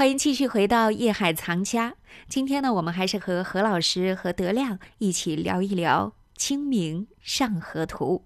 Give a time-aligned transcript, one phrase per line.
[0.00, 1.92] 欢迎继续回到夜海藏家。
[2.26, 8.24] 今天呢，我们还是和何老师和德亮一起聊一聊《清明上河图》。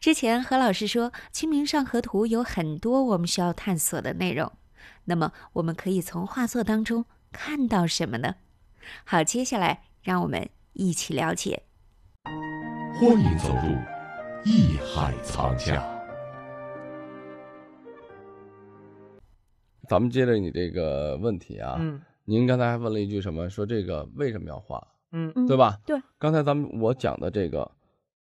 [0.00, 4.50] 之前何老师说，《清明上河图》有很多我们需要探索的内容。
[5.04, 8.36] 那么，我们可以从画作当中看到什么呢？
[9.04, 11.64] 好，接下来让我们一起了解。
[12.94, 13.76] 欢迎走入
[14.46, 15.91] 艺海藏家。
[19.88, 23.50] 咱们接着你这个问题啊，嗯您刚才还问了一句什么？
[23.50, 24.80] 说这个为什么要画，
[25.10, 25.76] 嗯嗯对吧？
[25.84, 26.00] 对。
[26.18, 27.68] 刚才咱们我讲的这个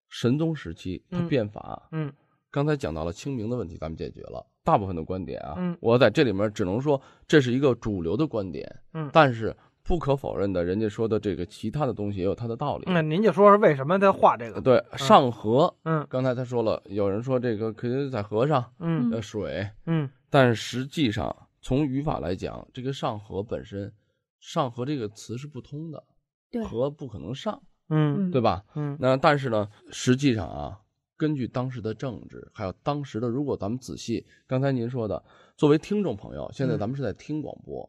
[0.09, 2.11] 神宗时期它嗯变法，嗯
[2.49, 5.53] 刚才讲到了清明的问题，咱们解决了大部分的观点啊。
[5.57, 12.85] 嗯我在这里面只能说这是一个主流的观点，嗯但是不可否认的，人家说的这个其他的东西也有它的道理。
[12.87, 14.59] 那您就说说为什么他画这个？
[14.59, 23.93] 对，上河，嗯刚才他说了，有人说这个可以在河上，嗯呃，水，嗯但是实际上从语法来讲，这个上河本身，
[24.39, 26.03] 上河这个词是不通的，
[26.49, 28.65] 对河不可能上，嗯对吧？
[28.75, 30.81] 嗯那但是呢，实际上啊，
[31.15, 35.23] 根据当时的政治，还有当时的，如果咱们仔细，刚才您说的，
[35.55, 37.87] 作为听众朋友，现在嗯咱们是在听广播，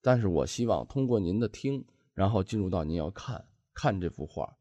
[0.00, 1.84] 但是我希望通过您的听，
[2.14, 4.56] 然后进入到您要看看这幅画，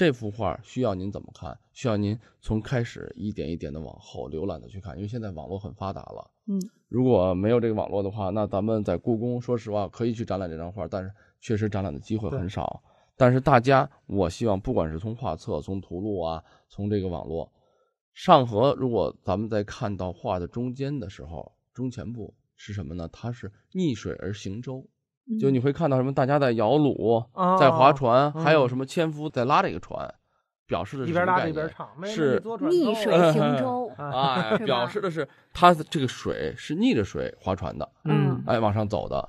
[0.00, 1.58] 这幅画需要您怎么看？
[1.74, 6.30] 需要您从开始一点一点的往后浏览的去看，因为现在网络很发达了。
[6.46, 12.82] 嗯，如果没有这个网络的话，那咱们在故宫，说实话可以去展览这张画，但是确实展览的机会很少。
[13.14, 17.52] 但是大家，我希望不管是从画册、从图录啊，从这个网络
[18.14, 23.06] 上河，如果咱们在看到画的中间的时候，中前部是什么呢？
[23.12, 24.82] 它是逆水而行舟，
[25.38, 26.12] 就你会看到什么？
[26.12, 30.12] 大家在摇橹，哦在划船，嗯还有什么纤夫在拉这个船，
[30.66, 33.88] 表示的是一边拉一边唱，没是逆头水行舟。
[33.98, 39.28] 啊，表示的是它的这个水是逆着水划船的，嗯哎，往上走的。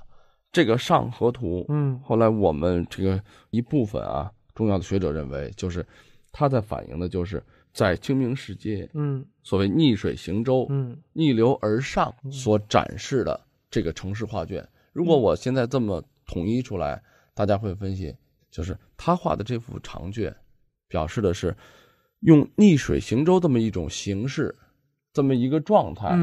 [0.50, 5.84] 这个上河图，嗯后来我们这个一部分啊，重要的学者认为，就是
[6.30, 7.42] 它在反映的就是
[7.72, 13.40] 在清明时节，嗯所谓逆水行舟，嗯逆流而上所展示的
[13.70, 14.66] 这个城市画卷。
[14.92, 17.02] 如果我现在这么统一出来，
[17.34, 18.14] 大家会分析，
[18.50, 20.34] 就是他画的这幅长卷，
[20.88, 21.56] 表示的是
[22.20, 24.54] 用逆水行舟这么一种形式，
[25.12, 26.16] 这么一个状态，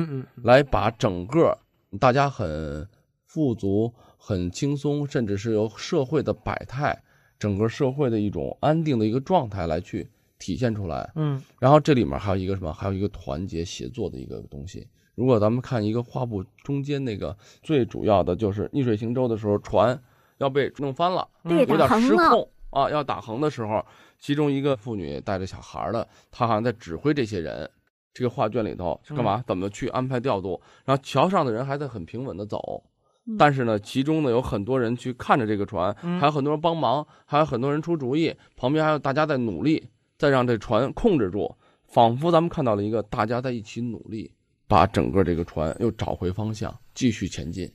[0.43, 1.57] 来把整个
[1.99, 2.87] 大家很
[3.25, 7.01] 富足、很轻松，甚至是由社会的百态，
[7.37, 11.11] 整个社会的一种安定的一个状态来去体现出来。
[11.15, 12.71] 嗯然后这里面还有一个什么？
[12.71, 14.87] 还有一个团结协作的一个东西。
[15.19, 20.01] 如果咱们看一个画布中间那个最主要的就是逆水行舟的时候，船
[20.37, 22.15] 要被弄翻了，对，有点失。
[22.15, 23.85] 控啊，要打横的时候，
[24.17, 27.69] 其中一个妇女带着小孩的，她好像在指挥这些人。
[28.13, 29.43] 这个画卷里头是干嘛？
[29.45, 30.59] 怎么去安排调度？
[30.85, 32.83] 然后桥上的人还在很平稳的走，
[33.25, 44.31] 嗯但是呢，其中呢有很多人去看着这个船，嗯还有很多人帮忙，还有很多人出主意，旁边还有大家在努力，再让这船控制住，仿佛咱们看到了一个大家在一起努力，
[44.69, 47.67] 把整个这个船又找回方向，继续前进，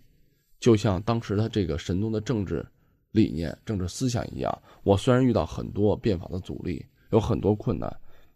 [0.61, 2.65] 就像当时的这个神宗的政治
[3.11, 4.63] 理念、政治思想一样。
[4.85, 7.93] 我虽然遇到很多变法的阻力，有很多困难，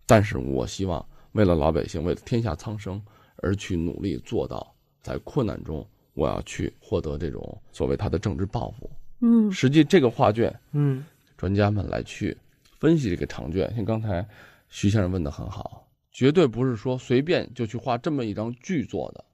[0.07, 3.01] 但是我希望为了老百姓，为了天下苍生
[3.37, 8.91] 而去努力做到，在困难中我要去获得这种所谓他的政治抱负。
[9.21, 11.05] 嗯实际这个画卷，嗯
[11.37, 12.37] 专家们来去
[12.81, 14.27] 分析这个长卷，像刚才
[14.69, 19.25] 徐先生问的很好，绝对不是说随便就去画这么一张巨作的。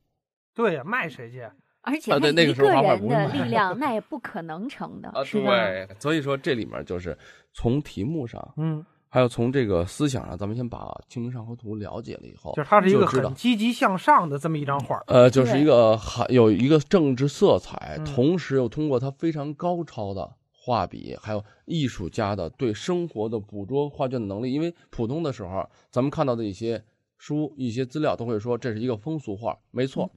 [0.54, 1.42] 对呀，卖谁去？
[1.86, 5.86] 而且那个一时候画画人的力 量，那也不可能成的，啊，对？
[5.98, 7.16] 所以说这里面就是
[7.52, 14.98] 从题目上，嗯，还有从这个思想上，咱们先把《清明上河图》了解了以后，就是它是一个很积极向上的这么一张画。
[15.08, 24.50] 呃，就是一个含有一个政治色彩，嗯同时又通过它非常高超的画笔，还有艺术家的对生活的捕捉画卷的能力。
[24.50, 26.82] 因为普通的时候，咱们看到的一些
[27.18, 30.10] 书、一些资料都会说这是一个风俗画，没错，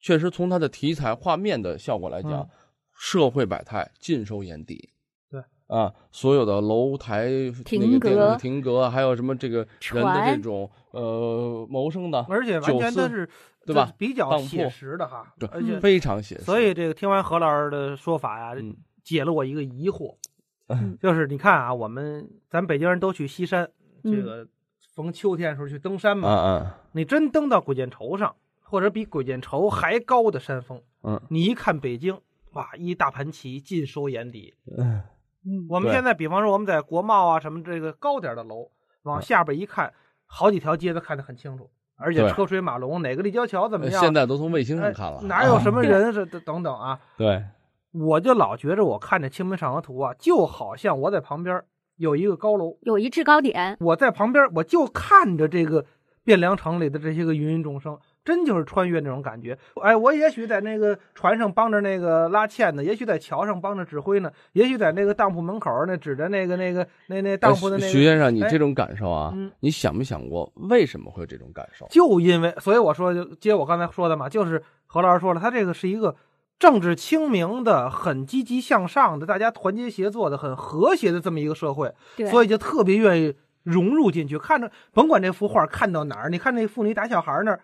[0.00, 2.48] 确实从它的题材、画面的效果来讲，嗯
[2.94, 4.90] 社会百态尽收眼底。
[5.30, 7.28] 对啊，所有的楼台、
[7.64, 13.28] 亭那个电阁亭阁，还有什么这个人的这种呃谋生的，而且完全都是
[13.66, 16.42] 对吧比较写实的哈对，而且非常写实。
[16.44, 20.16] 所以这个听完何老师的说法呀，嗯解了我一个疑惑，
[20.68, 23.68] 嗯就是你看啊，我们咱北京人都去西山，
[24.04, 24.46] 嗯这个
[24.94, 32.20] 逢秋天的时候去登山嘛，啊啊，你真登到鬼见愁上，或者比鬼见愁还高的山峰，嗯你一看北京，
[32.52, 34.54] 哇，一大盘棋尽收眼底。
[35.68, 38.70] 我们现在比方说我们在国贸啊什么这个高点的楼，
[39.02, 39.92] 往下边一看，
[40.26, 41.68] 好几条街都看得很清楚。
[41.96, 44.00] 而且车水马龙，哪个立交桥怎么样？
[44.00, 46.98] 现在都从卫星上哎看了，哪有什么人是等等啊？
[47.16, 47.44] 对，
[47.92, 51.62] 我就老觉着我看着《清明上河图》啊，就好像我在旁边
[51.96, 55.84] 有一个高楼，有一制高点，我在旁边我就看着这个
[56.24, 59.58] 汴梁城里的这些个芸芸众生，真就是穿越那种感觉。
[59.82, 67.88] 哎，我也许在那个船上帮着那个拉纤呢，也许在桥上帮着指挥呢，也许在那个当铺门口那指着那个那个那那当铺的那个。
[67.88, 71.86] 徐先生，你哎这种感受啊，嗯你想没想过为什么会有这种感受？
[71.90, 76.14] 就因为，所以我说，就接我刚才说的嘛，就是何老师说了，他这个是一个
[76.62, 84.38] 政治清明的、很积极向上的、大家团结协作的、很和谐的这么一个社会，对，所以就特别愿意融入进去。
[84.38, 87.58] 看着，甭管这幅画看到哪儿，你看那妇女打小孩那儿，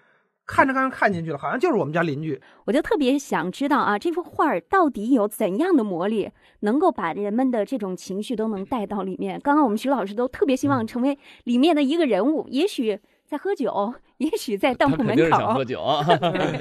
[0.45, 2.43] 看着看着看进去了，好像就是我们家邻居。
[2.65, 9.39] 我就特别想知道啊，这幅画儿到底有怎样的魔力，能够把人们的这种情绪都能带到里面？
[9.41, 12.99] 刚刚我们徐老师都特别希望成为里面的一个人物，也许
[13.29, 15.65] 在喝酒，也许在当他铺门肯定是想喝口。
[15.65, 15.83] 酒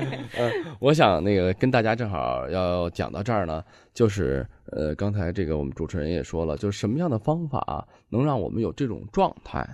[0.82, 9.66] 我想那个跟大家正好要讲到这儿呢，就是呃，刚才这个我们主持人也说了，就是什么样的方法能让我们有这种状态，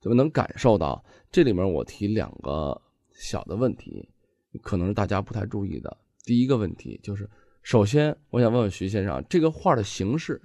[0.00, 1.04] 怎么能感受到？
[1.32, 2.80] 这里面我提两个
[3.12, 4.08] 小的问题，
[4.62, 5.96] 可能是大家不太注意的。
[6.24, 7.28] 第一个问题就是，
[7.64, 10.40] 首先我想问问徐先生，这个画的形式，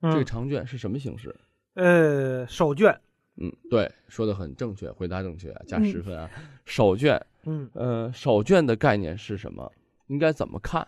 [0.00, 1.38] 这个嗯，长卷是什么形式？
[1.74, 2.96] 呃，手绢，
[3.36, 6.28] 嗯，对，说的很正确，回答正确，加嗯十分啊。
[6.64, 9.70] 手卷，嗯，呃，手绢的概念是什么？
[10.08, 10.86] 应该怎么看？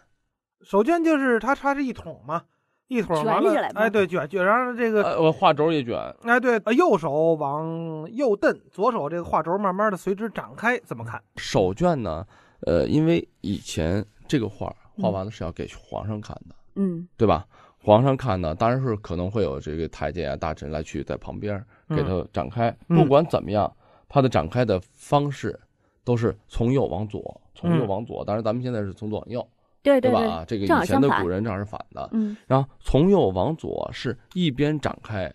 [0.63, 2.43] 手绢就是它，它是一桶嘛，
[2.89, 11.23] 一桶卷完了起来，哎，对，卷卷然后这个呃，我画轴也卷，哎，对，呃右手往右蹬，左手这个画轴慢慢的随之展开，怎么看？
[11.37, 12.27] 手绢呢？
[12.61, 17.47] 呃，因为以前这个画画完了是要给皇上看的，嗯对吧？
[17.79, 22.75] 皇上看呢，当然是可能会有这个太监啊、大臣来去在旁边给它展开。
[22.89, 23.71] 嗯不管怎么样，
[24.09, 25.59] 它的展开的方式
[26.05, 28.25] 都是从右往左，从右嗯往左。
[28.25, 29.47] 当然，咱们现在是从左往右，
[29.83, 30.35] 对对对，吧？
[30.35, 32.09] 啊，这个以前的古人正好是反的。
[32.13, 35.33] 嗯然后从右往左是一边展开，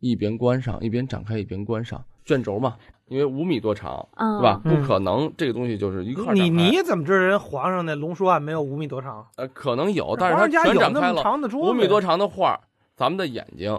[0.00, 2.76] 一边关上，一边展开一边关上，卷轴嘛，
[3.06, 4.60] 因为五米多长，啊，对吧？
[4.64, 9.26] 嗯不可能这个东西就是一块儿你你怎么知道人皇上那龙书案没有五米多长？
[9.36, 12.60] 呃可能有，但是他全展开了，长的桌子，五米多，长的画儿，
[12.96, 13.78] 咱们的眼睛，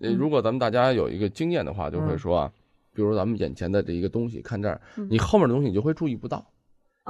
[0.00, 2.52] 呃，嗯如果咱们大家有一个经验的话，就会嗯说啊，
[2.92, 6.44] 比如咱们眼前的这一个东西，看这儿嗯，你后面的东西你就会注意不到。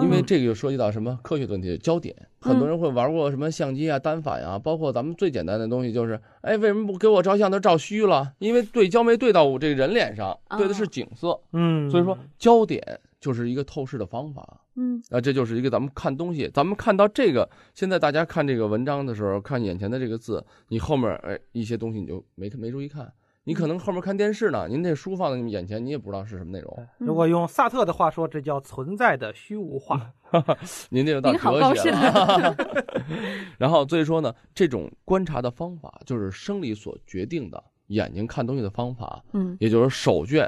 [0.02, 2.14] 因为这个就涉及到什么科学的问题，焦点。
[2.38, 8.30] 很多人会玩过什么相机啊、单反啊，包括咱们最简单的东西，就是，哎，为什么不给我照相都照虚了？
[8.38, 14.60] 因为对焦没对到我这个人脸上，对的是景色，嗯，所以说焦点就是一个透视的方法。
[14.74, 23.10] 嗯啊，这就是一个咱们看东西，咱们看到这个，现在大家看这个文章的时候，看眼前的这个字，你后面哎一些东西你就没没注意看，
[23.44, 30.12] 你可能后面看电视呢，您这书放在你们眼前，你也不知道是什么内容，如果用萨特的话说，这叫存在的虚无化。
[30.90, 32.54] 您这就到您好高哲学了。
[33.56, 40.46] 然后所以说呢，这种观察的方法就是生理所决定的眼睛看东西的方法，嗯也就是手绢，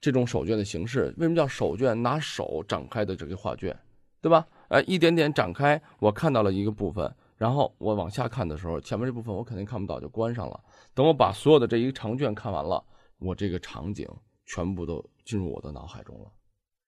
[0.00, 1.94] 这种手卷的形式，为什么叫手绢？
[1.94, 3.76] 拿手展开的这个画卷，
[4.20, 4.46] 对吧？
[4.68, 10.60] 呃，一点点展开，我看到了一个部分，然后我往下看的时候，前面这部分我肯定看不到，就关上了。
[10.94, 12.84] 等我把所有的这一个长卷看完了，
[13.18, 14.08] 我这个场景
[14.46, 16.30] 全部都进入我的脑海中了。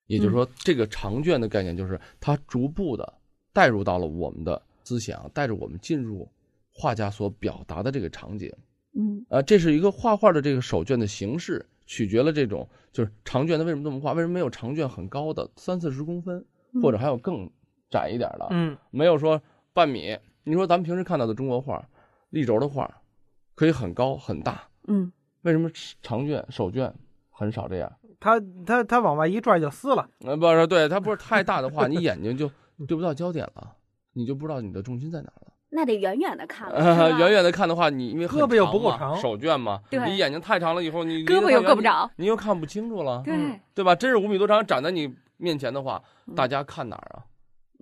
[0.07, 3.13] 也就是说，这个长卷的概念就是它逐步的
[3.53, 6.29] 带入到了我们的思想，带着我们进入
[6.73, 8.51] 画家所表达的这个场景。
[8.93, 14.13] 嗯呃，这是一个画画的这个手卷的形式，取决了这种就是长卷它为什么这么画？
[14.13, 16.45] 为什么没有长卷很高的三四十公分，
[16.81, 17.51] 或者还有更
[17.89, 18.47] 窄一点的？
[18.51, 19.41] 嗯，没有说
[19.73, 20.17] 半米。
[20.45, 21.85] 你说咱们平时看到的中国画，
[22.29, 22.89] 立轴的画，
[23.55, 25.69] 可以很高很大，嗯为什么
[26.01, 26.93] 长卷手卷
[27.29, 27.91] 很少这样？
[28.21, 30.09] 它它它往外一拽就撕了。
[30.19, 32.49] 呃，不是，对，它不是太大的话，你眼睛就
[32.87, 33.75] 对不到焦点了，
[34.13, 35.50] 你就不知道你的重心在哪了。
[35.73, 42.09] 那得远远的看了，呃，远远的看的话，你因为很胳膊又长嘛不够长手绢嘛，对你眼睛太长了以后，你胳膊又够不，着。
[42.17, 43.33] 你又看不清楚了，对，
[43.73, 43.95] 对吧？
[43.95, 47.23] 真是五米多长展在你面前的话，嗯大家看哪儿啊？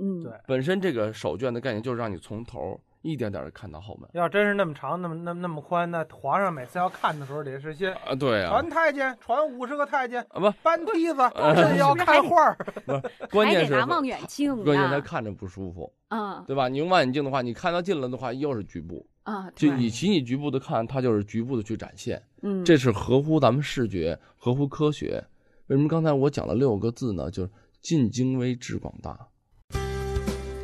[0.01, 12.57] 嗯对本身这个手绢的概念就是让你从头一点点的看到后门要真是那么长，那么那么那么宽，那皇上每次要看的时候，得是些啊，对啊，传太监，传五十个太监，啊不，搬梯子， 呃这要看画儿。
[13.31, 14.99] 关键是还得拿望远镜关键他。
[14.99, 16.67] 看着不舒服，啊对吧？
[16.67, 25.23] 你用望远镜的话，你看到近了的话，又是局部，啊，就对与其你局部的看，它就是局部的去展现，嗯，这是合乎咱们视觉，合乎科学。
[25.67, 27.31] 为什么刚才我讲了六个字呢？
[27.31, 27.49] 就是
[27.81, 29.17] 尽精微致广大。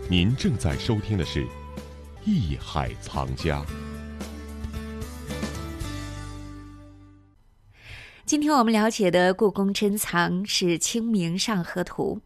[0.09, 1.43] 您正在收听的是
[2.27, 3.61] 《艺海藏家》。
[8.25, 12.21] 今天我们了解的故宫珍藏是《清明上河图》，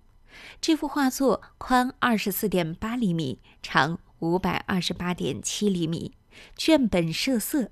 [0.61, 6.13] 这幅画作宽二十四点八厘米，长五百二十八点七厘米，
[6.55, 7.69] 卷本设色，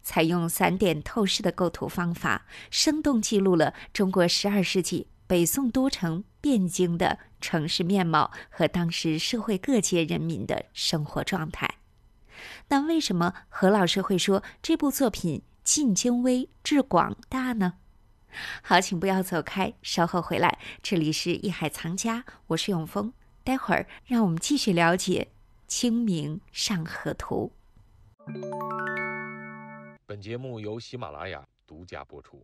[0.00, 11.76] 采用散点透视的构图方法，生动记录了中国十二世纪北宋都城汴京的城市面貌和当时社会各界人民的生活状态。
[12.68, 17.74] 那为什么何老师会说这部作品尽精微至广大呢？
[18.62, 20.58] 好，请不要走开，稍后回来。
[20.82, 23.12] 这里是艺海藏家，我是永峰。
[23.44, 25.28] 待会儿让我们继续了解
[25.66, 27.52] 《清明上河图》。
[30.06, 32.42] 本节目由喜马拉雅独家播出。